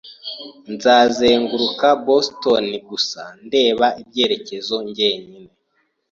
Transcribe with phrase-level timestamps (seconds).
[0.73, 5.51] Nzazenguruka Boston gusa ndebe ibyerekezo njyenyine.